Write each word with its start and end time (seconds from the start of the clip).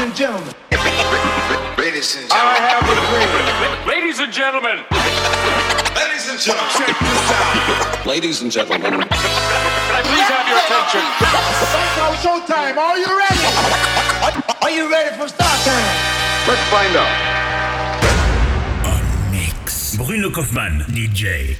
and 0.00 0.16
gentlemen. 0.16 0.54
Ladies 1.76 2.16
and 2.16 2.24
I 2.32 2.32
gentlemen. 2.32 2.62
have 2.72 2.88
a 2.88 2.96
dream. 3.04 3.28
Ladies 3.86 4.18
and 4.20 4.32
gentlemen, 4.32 4.78
Ladies 5.94 6.24
and 6.30 6.40
gentlemen. 6.40 6.72
Check 6.72 6.96
this 6.96 7.30
out. 7.36 8.06
Ladies 8.06 8.40
and 8.42 8.50
gentlemen, 8.50 8.92
can 8.92 9.04
I 9.04 10.00
please 10.08 10.28
have 10.32 10.48
your 10.48 10.56
attention? 10.56 11.04
Now 12.00 12.16
showtime. 12.16 12.76
Are 12.80 12.96
you 12.96 13.10
ready? 13.12 13.44
Are 14.62 14.70
you 14.70 14.90
ready 14.90 15.16
for 15.16 15.28
start 15.28 15.60
time? 15.68 15.84
Let's 16.48 16.64
find 16.72 16.96
out. 16.96 17.12
Mix. 19.30 19.96
Bruno 19.96 20.30
Kauffmann, 20.30 20.80
DJ. 20.88 21.56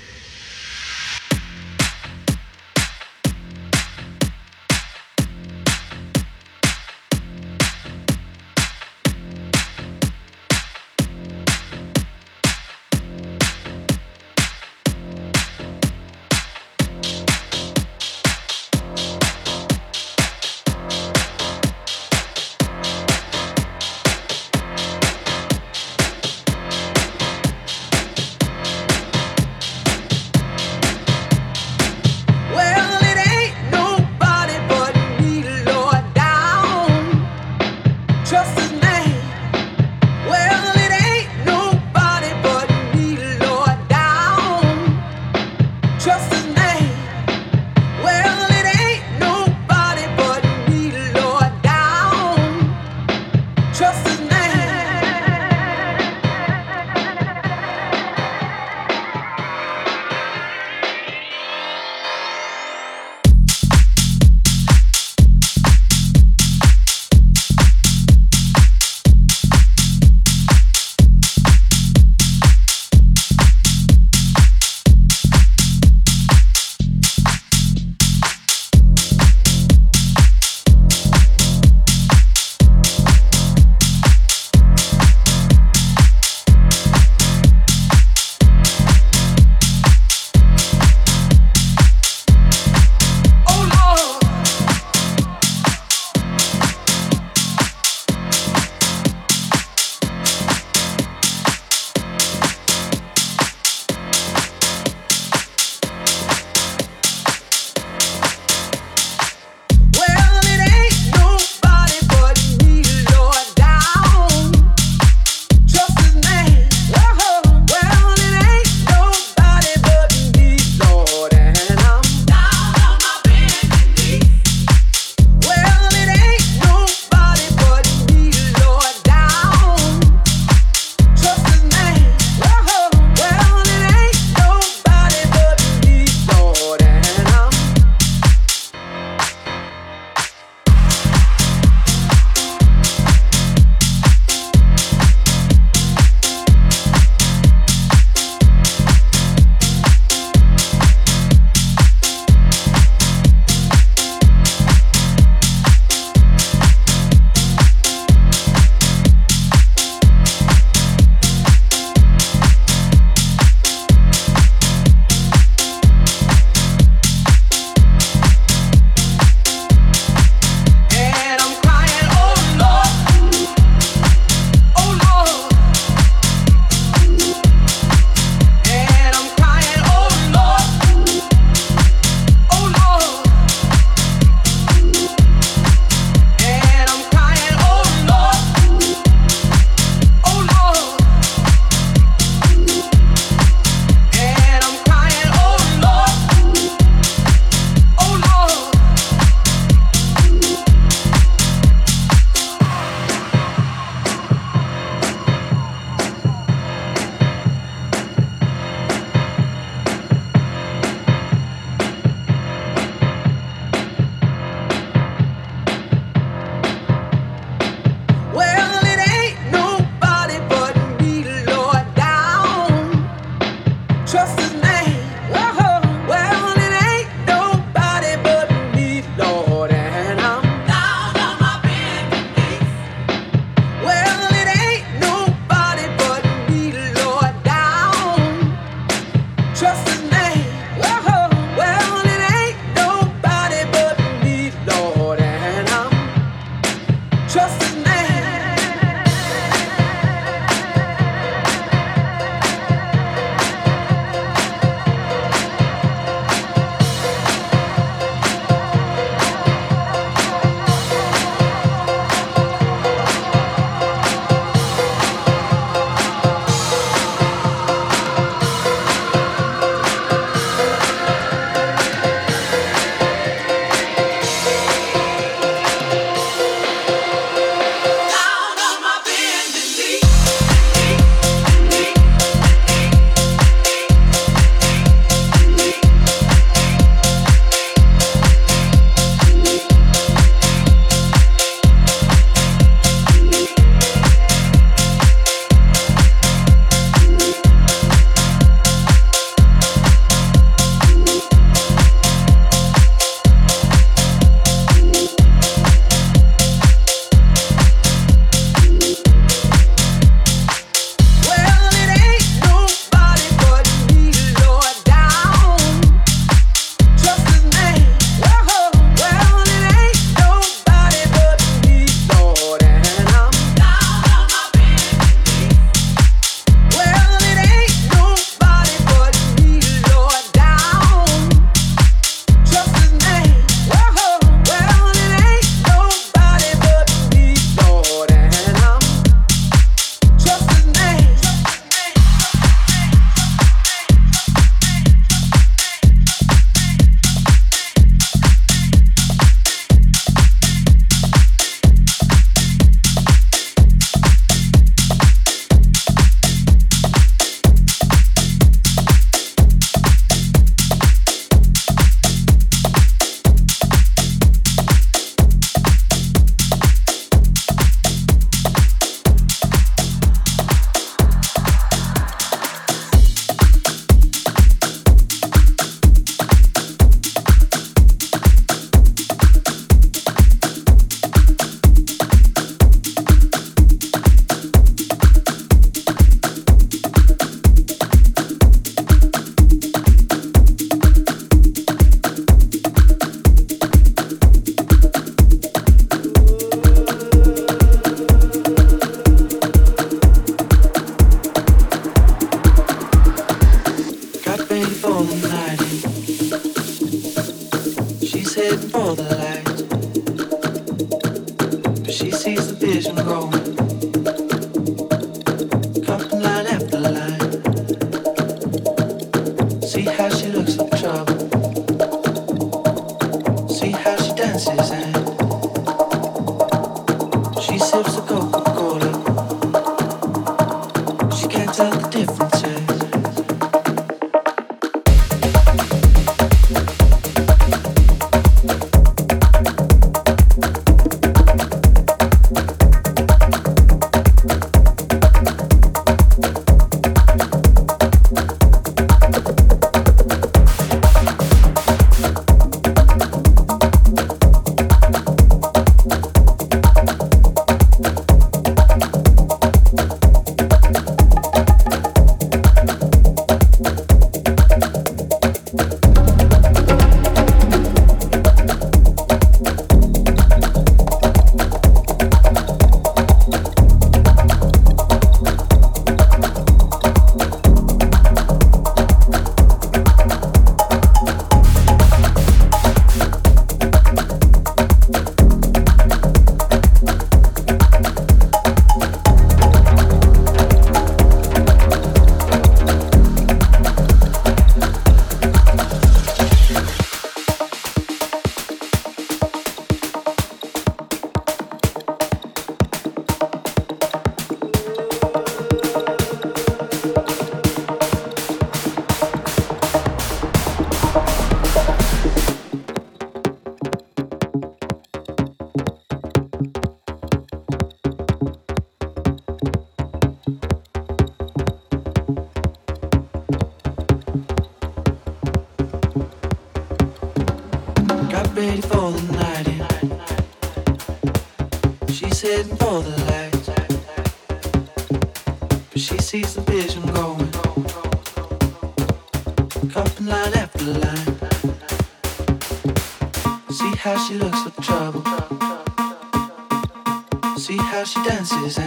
chances 548.24 548.59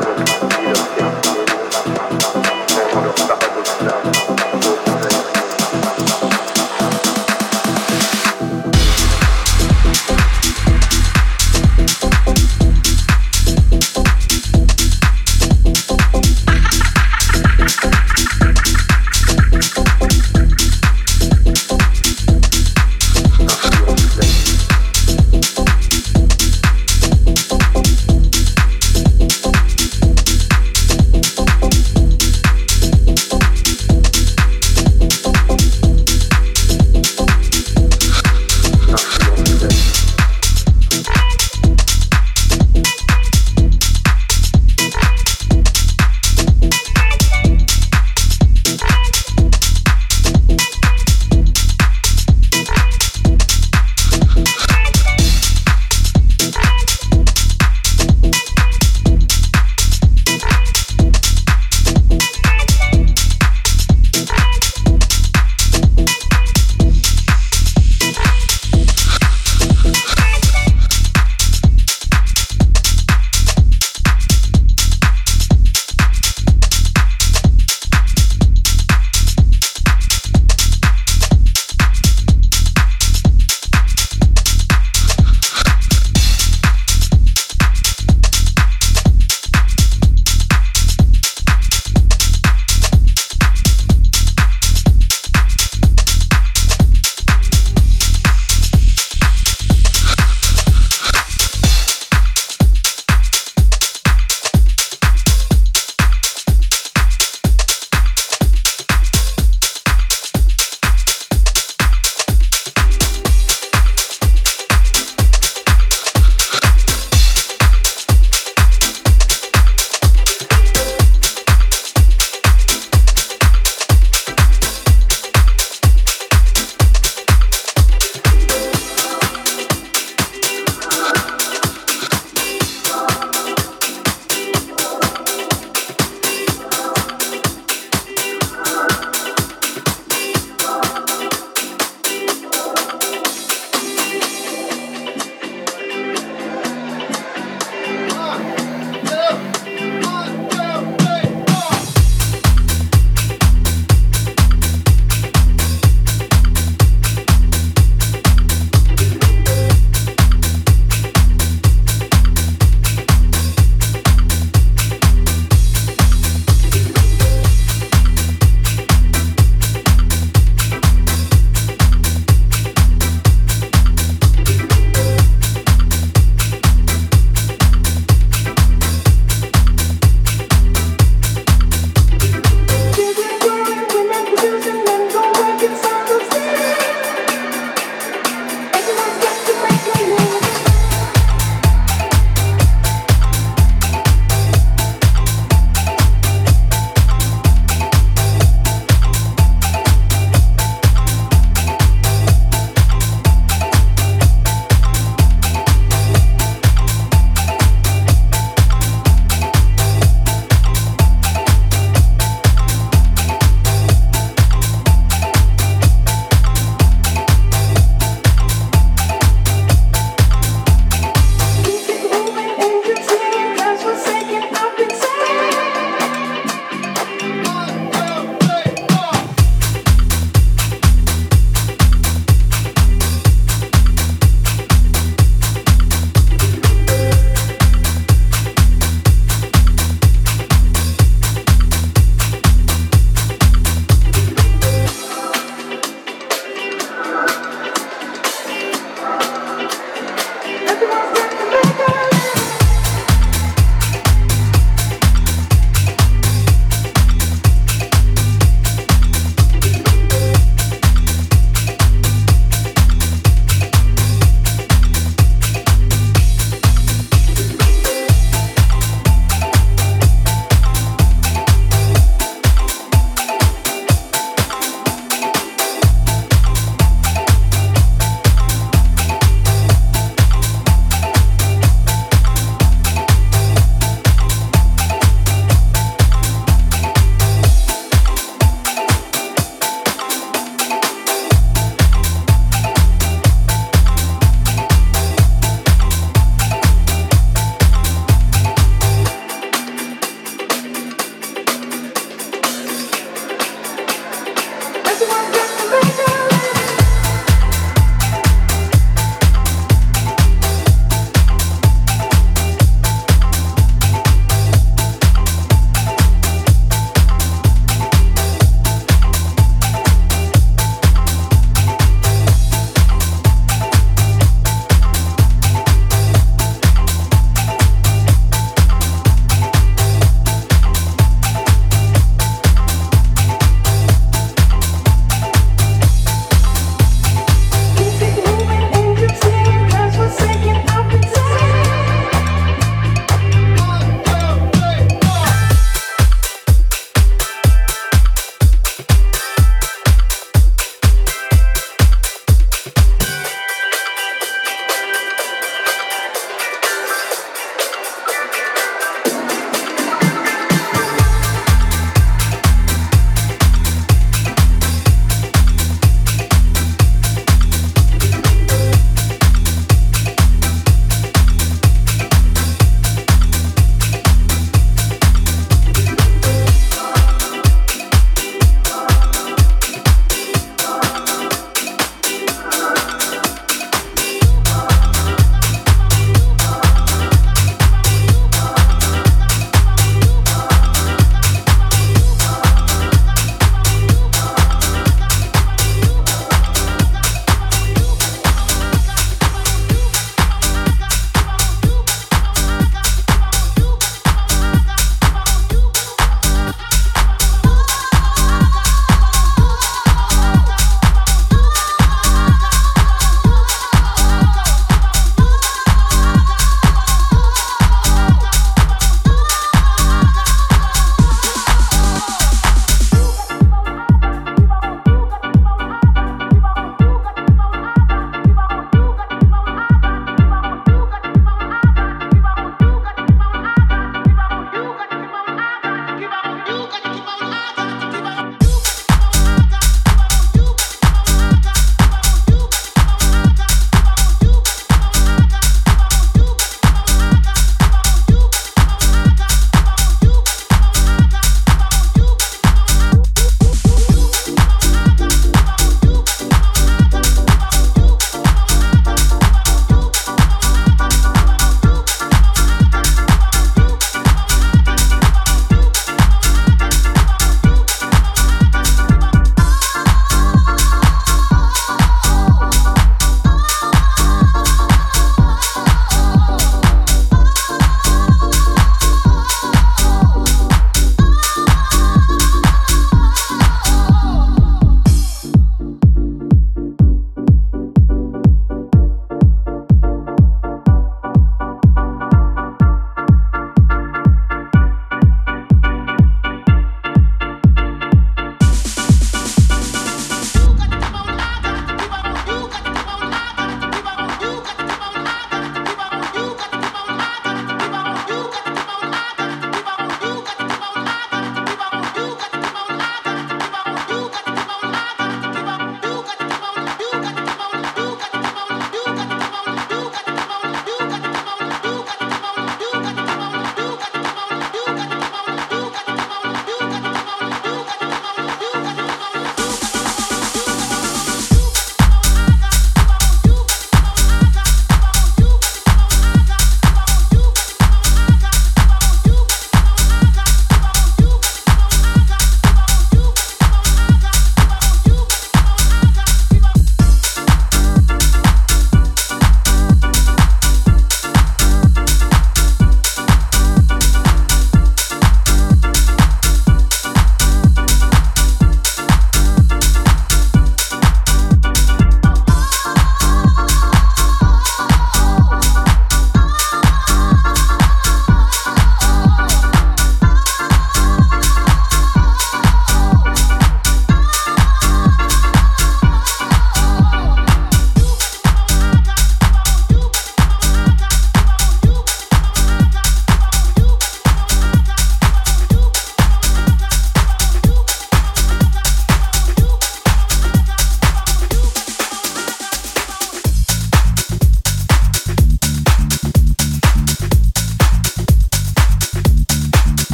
nuevo. 0.00 0.95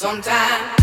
Sometimes 0.00 0.79